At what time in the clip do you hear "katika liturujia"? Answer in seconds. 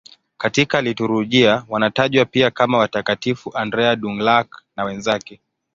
0.37-1.63